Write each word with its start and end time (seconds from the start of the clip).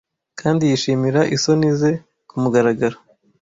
Kandi 0.39 0.63
yishimira 0.69 1.21
isoni 1.35 1.69
ze 1.79 1.91
kumugaragaro, 2.29 2.97